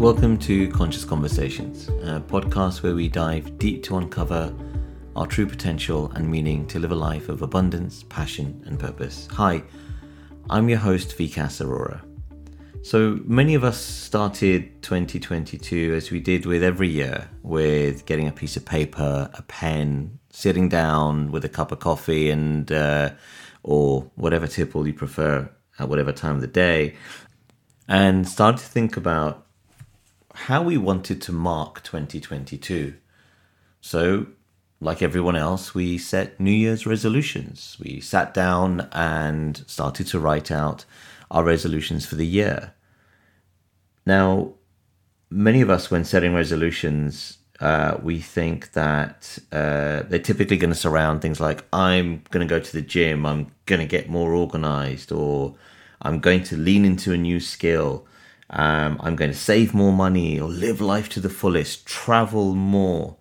[0.00, 4.50] Welcome to Conscious Conversations, a podcast where we dive deep to uncover
[5.14, 9.28] our true potential and meaning to live a life of abundance, passion, and purpose.
[9.32, 9.62] Hi,
[10.48, 12.02] I'm your host, Vikas Aurora.
[12.80, 18.32] So, many of us started 2022 as we did with every year, with getting a
[18.32, 23.10] piece of paper, a pen, sitting down with a cup of coffee, and uh,
[23.62, 26.94] or whatever tipple you prefer at whatever time of the day,
[27.86, 29.46] and started to think about
[30.50, 32.94] how we wanted to mark 2022.
[33.80, 34.26] So,
[34.80, 37.76] like everyone else, we set New Year's resolutions.
[37.78, 40.84] We sat down and started to write out
[41.30, 42.74] our resolutions for the year.
[44.04, 44.54] Now,
[45.30, 50.84] many of us, when setting resolutions, uh, we think that uh, they're typically going to
[50.86, 54.34] surround things like I'm going to go to the gym, I'm going to get more
[54.34, 55.54] organized, or
[56.02, 58.08] I'm going to lean into a new skill.
[58.50, 63.16] Um, I'm going to save more money or live life to the fullest, travel more.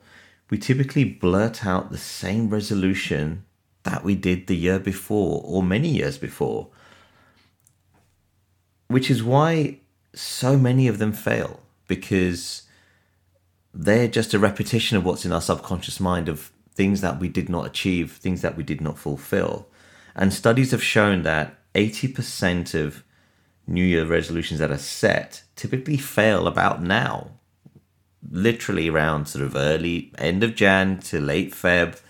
[0.49, 3.45] We typically blurt out the same resolution
[3.83, 6.69] that we did the year before or many years before,
[8.88, 9.80] which is why
[10.13, 12.63] so many of them fail because
[13.72, 17.50] they're just a repetition of what's in our subconscious mind of things that we did
[17.50, 19.67] not achieve, things that we did not fulfill.
[20.16, 23.03] And studies have shown that 80% of
[23.70, 27.30] New Year resolutions that are set typically fail about now.
[28.28, 32.02] Literally around sort of early end of Jan to late Feb,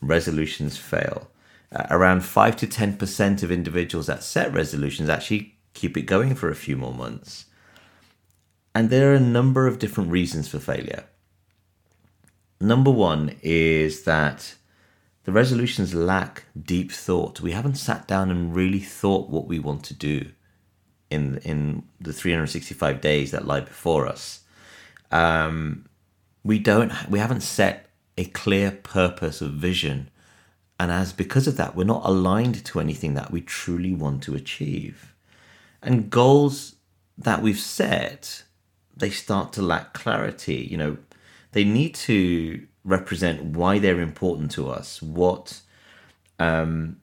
[0.00, 1.30] resolutions fail.
[1.70, 6.50] Uh, around 5 to 10% of individuals that set resolutions actually keep it going for
[6.50, 7.46] a few more months.
[8.74, 11.04] And there are a number of different reasons for failure.
[12.60, 14.56] Number one is that
[15.24, 17.40] the resolutions lack deep thought.
[17.40, 20.32] We haven't sat down and really thought what we want to do
[21.10, 24.40] in in the 365 days that lie before us.
[25.10, 25.86] Um,
[26.42, 26.92] we don't.
[27.08, 27.86] We haven't set
[28.16, 30.10] a clear purpose of vision,
[30.78, 34.34] and as because of that, we're not aligned to anything that we truly want to
[34.34, 35.14] achieve.
[35.82, 36.76] And goals
[37.18, 38.44] that we've set,
[38.96, 40.66] they start to lack clarity.
[40.70, 40.96] You know,
[41.52, 45.00] they need to represent why they're important to us.
[45.00, 45.60] What
[46.38, 47.00] um,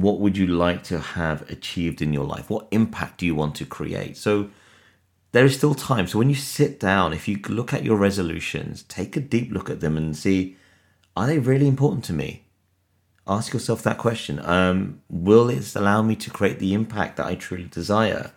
[0.00, 2.50] what would you like to have achieved in your life?
[2.50, 4.16] What impact do you want to create?
[4.16, 4.50] So
[5.30, 6.08] there is still time.
[6.08, 9.70] So when you sit down, if you look at your resolutions, take a deep look
[9.70, 10.56] at them and see
[11.16, 12.42] are they really important to me?
[13.26, 14.40] Ask yourself that question.
[14.44, 18.32] Um, will it allow me to create the impact that I truly desire?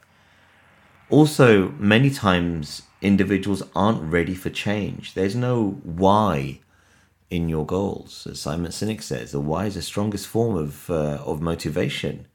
[1.09, 5.15] Also, many times individuals aren't ready for change.
[5.15, 6.59] There's no why
[7.29, 8.27] in your goals.
[8.29, 12.27] As Simon Sinek says, the why is the strongest form of, uh, of motivation.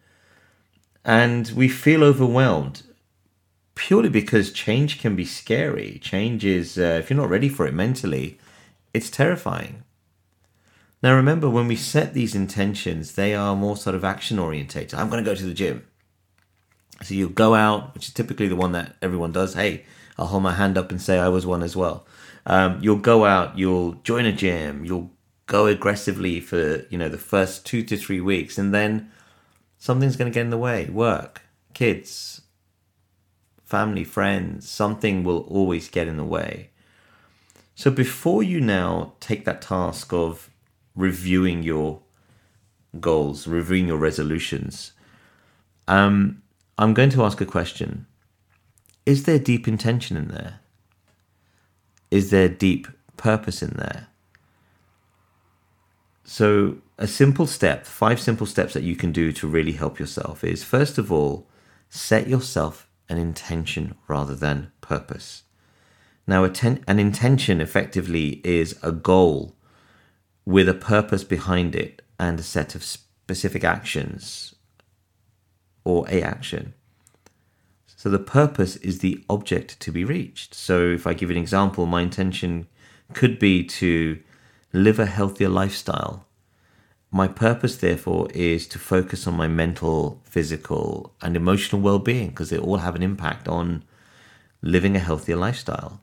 [1.05, 2.83] And we feel overwhelmed
[3.75, 5.99] purely because change can be scary.
[6.03, 8.39] Change is, uh, if you're not ready for it mentally,
[8.93, 9.83] it's terrifying.
[11.03, 14.95] Now, remember, when we set these intentions, they are more sort of action orientated.
[14.95, 15.85] I'm going to go to the gym.
[17.03, 19.55] So you'll go out, which is typically the one that everyone does.
[19.55, 19.85] Hey,
[20.19, 22.07] I'll hold my hand up and say I was one as well.
[22.47, 25.11] Um, you'll go out, you'll join a gym, you'll
[25.47, 29.11] go aggressively for you know the first two to three weeks, and then
[29.79, 30.87] something's going to get in the way.
[30.87, 31.43] Work,
[31.75, 32.43] kids,
[33.65, 36.71] family, friends, something will always get in the way.
[37.75, 40.51] So before you now take that task of
[40.95, 42.01] reviewing your
[43.01, 44.93] goals, reviewing your resolutions,
[45.89, 46.43] um,
[46.77, 48.07] I'm going to ask a question.
[49.05, 50.61] Is there deep intention in there?
[52.13, 52.87] is there deep
[53.17, 54.09] purpose in there?
[56.25, 60.45] So, a simple step, five simple steps that you can do to really help yourself
[60.45, 61.49] is first of all,
[61.89, 65.43] set yourself an intention rather than purpose.
[66.27, 69.57] Now, an intention effectively is a goal
[70.45, 74.55] with a purpose behind it and a set of specific actions
[75.85, 76.75] or a action.
[78.03, 80.55] So the purpose is the object to be reached.
[80.55, 82.67] So if I give an example, my intention
[83.13, 84.19] could be to
[84.73, 86.27] live a healthier lifestyle.
[87.13, 92.51] My purpose, therefore, is to focus on my mental, physical, and emotional well being because
[92.51, 93.85] they all have an impact on
[94.63, 96.01] living a healthier lifestyle.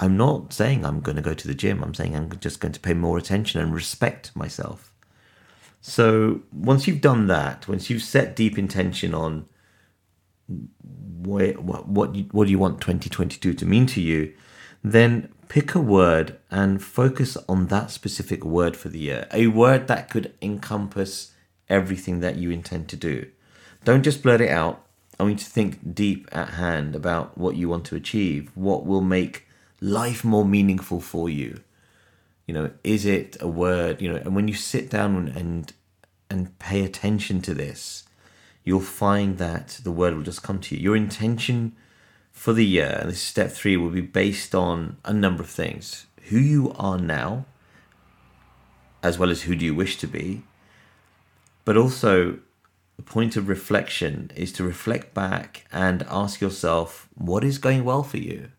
[0.00, 2.72] I'm not saying I'm going to go to the gym, I'm saying I'm just going
[2.72, 4.92] to pay more attention and respect myself.
[5.80, 9.46] So once you've done that, once you've set deep intention on
[11.22, 14.32] where, what what you, what do you want 2022 to mean to you,
[14.82, 19.26] then pick a word and focus on that specific word for the year.
[19.32, 21.32] A word that could encompass
[21.68, 23.26] everything that you intend to do.
[23.84, 24.84] Don't just blurt it out.
[25.18, 28.86] I want you to think deep at hand about what you want to achieve, what
[28.86, 29.46] will make
[29.80, 31.60] life more meaningful for you.
[32.46, 34.00] You know, is it a word?
[34.00, 35.72] You know, and when you sit down and
[36.30, 38.04] and pay attention to this,
[38.64, 40.82] you'll find that the word will just come to you.
[40.82, 41.74] Your intention
[42.32, 45.50] for the year, and this is step three, will be based on a number of
[45.50, 47.46] things: who you are now,
[49.02, 50.42] as well as who do you wish to be,
[51.64, 52.38] but also
[52.96, 58.02] the point of reflection is to reflect back and ask yourself what is going well
[58.02, 58.50] for you?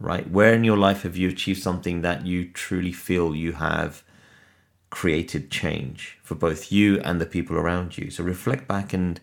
[0.00, 0.28] Right?
[0.28, 4.02] Where in your life have you achieved something that you truly feel you have
[4.90, 9.20] created change for both you and the people around you so reflect back and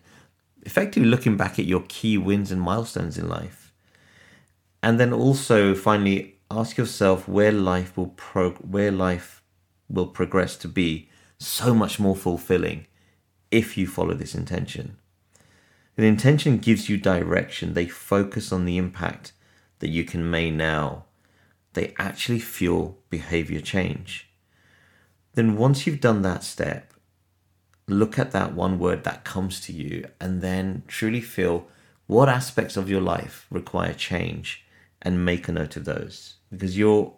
[0.64, 3.74] effectively looking back at your key wins and milestones in life
[4.84, 9.42] and then also finally ask yourself where life will pro where life
[9.90, 12.86] will progress to be so much more fulfilling
[13.52, 14.98] if you follow this intention.
[15.96, 17.74] The intention gives you direction.
[17.74, 19.32] They focus on the impact
[19.80, 21.06] that you can make now.
[21.74, 24.30] They actually fuel behavior change.
[25.36, 26.94] Then, once you've done that step,
[27.88, 31.68] look at that one word that comes to you and then truly feel
[32.08, 34.66] what aspects of your life require change
[35.02, 36.36] and make a note of those.
[36.50, 37.14] Because your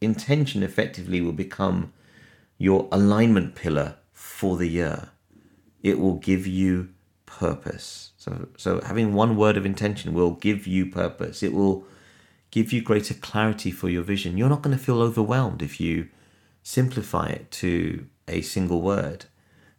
[0.00, 1.92] intention effectively will become
[2.58, 5.10] your alignment pillar for the year.
[5.82, 6.88] It will give you
[7.26, 8.12] purpose.
[8.16, 11.42] So, so having one word of intention will give you purpose.
[11.42, 11.84] It will
[12.50, 14.38] give you greater clarity for your vision.
[14.38, 16.08] You're not going to feel overwhelmed if you
[16.66, 19.26] simplify it to a single word.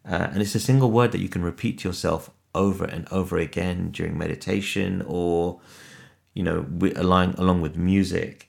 [0.08, 3.36] Uh, and it's a single word that you can repeat to yourself over and over
[3.36, 5.60] again during meditation or,
[6.32, 6.64] you know,
[6.96, 8.48] along, along with music.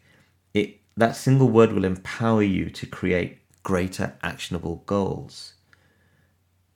[0.54, 5.56] It, that single word will empower you to create greater actionable goals.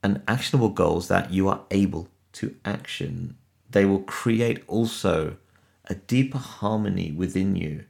[0.04, 3.38] And actionable goals that you are able to action.
[3.70, 5.38] They will create also
[5.86, 7.86] a deeper harmony within you.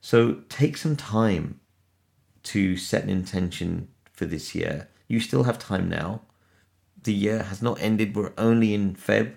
[0.00, 1.60] So take some time
[2.46, 4.88] to set an intention for this year.
[5.08, 6.22] You still have time now.
[7.02, 9.34] The year has not ended, we're only in Feb.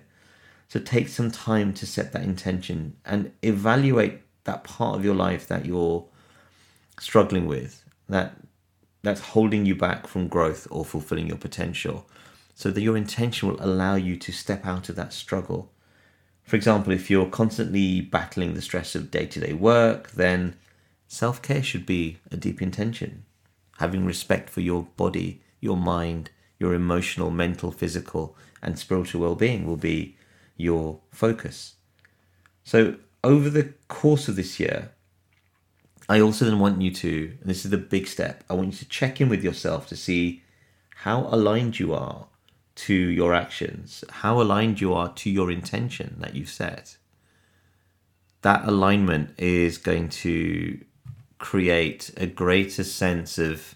[0.68, 5.46] So take some time to set that intention and evaluate that part of your life
[5.48, 6.04] that you're
[6.98, 8.36] struggling with, that
[9.02, 12.06] that's holding you back from growth or fulfilling your potential.
[12.54, 15.72] So that your intention will allow you to step out of that struggle.
[16.44, 20.56] For example, if you're constantly battling the stress of day to day work, then
[21.10, 23.24] self care should be a deep intention.
[23.78, 29.66] Having respect for your body, your mind, your emotional, mental, physical, and spiritual well being
[29.66, 30.16] will be
[30.56, 31.74] your focus.
[32.62, 34.92] So, over the course of this year,
[36.08, 38.78] I also then want you to, and this is the big step, I want you
[38.78, 40.42] to check in with yourself to see
[40.96, 42.26] how aligned you are
[42.76, 46.96] to your actions, how aligned you are to your intention that you've set.
[48.42, 50.80] That alignment is going to
[51.40, 53.74] create a greater sense of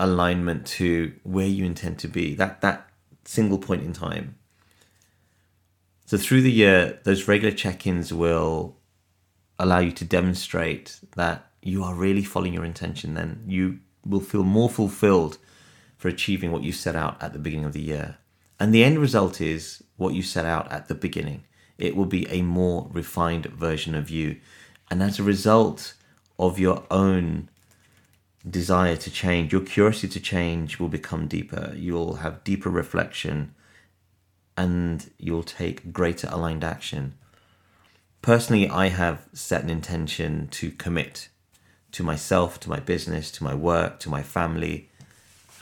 [0.00, 2.88] alignment to where you intend to be, that, that
[3.24, 4.34] single point in time.
[6.06, 8.76] So through the year, those regular check ins will
[9.60, 14.42] allow you to demonstrate that you are really following your intention, then you will feel
[14.42, 15.36] more fulfilled
[15.98, 18.16] for achieving what you set out at the beginning of the year.
[18.58, 21.44] And the end result is what you set out at the beginning.
[21.76, 24.40] It will be a more refined version of you.
[24.90, 25.94] And as a result
[26.38, 27.48] of your own
[28.48, 31.72] desire to change, your curiosity to change will become deeper.
[31.76, 33.54] You'll have deeper reflection
[34.56, 37.14] and you'll take greater aligned action
[38.22, 41.28] personally, I have set an intention to commit
[41.92, 44.88] to myself, to my business, to my work, to my family,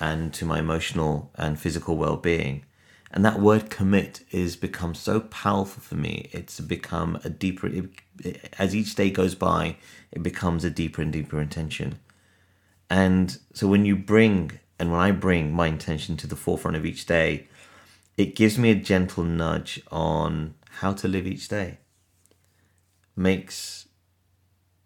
[0.01, 2.65] and to my emotional and physical well being.
[3.11, 6.29] And that word commit is become so powerful for me.
[6.33, 7.91] It's become a deeper, it,
[8.23, 9.77] it, as each day goes by,
[10.13, 11.99] it becomes a deeper and deeper intention.
[12.91, 16.85] And so when you bring, and when I bring my intention to the forefront of
[16.85, 17.49] each day,
[18.17, 21.79] it gives me a gentle nudge on how to live each day
[23.19, 23.89] makes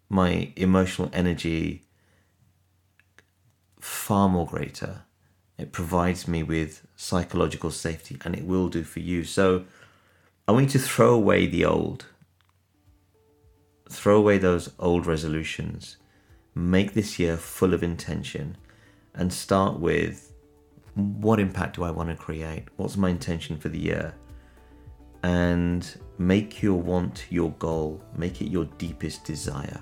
[0.09, 1.85] my emotional energy
[3.79, 5.03] far more greater.
[5.63, 9.23] It provides me with psychological safety, and it will do for you.
[9.23, 9.65] So,
[10.47, 12.05] I want you to throw away the old,
[13.89, 15.97] throw away those old resolutions,
[16.53, 18.57] make this year full of intention,
[19.15, 20.33] and start with
[20.95, 22.65] what impact do I want to create?
[22.75, 24.13] What's my intention for the year?
[25.23, 29.81] and make your want your goal, make it your deepest desire.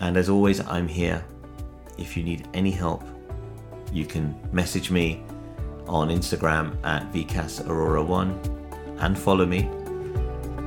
[0.00, 1.24] And as always, I'm here.
[1.96, 3.04] If you need any help,
[3.92, 5.22] you can message me
[5.86, 9.68] on Instagram at vcasaurora1 and follow me.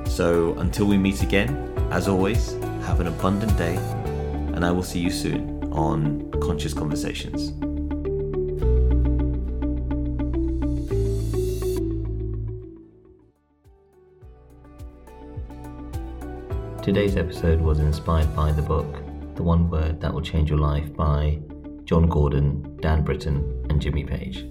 [0.06, 2.54] So until we meet again, as always,
[2.86, 3.76] have an abundant day,
[4.56, 7.54] and I will see you soon on Conscious Conversations.
[16.84, 18.88] Today's episode was inspired by the book
[19.36, 21.40] The One Word That Will Change Your Life by
[21.92, 24.46] Jon Gordon, Dan Britton, and Jimmy Page.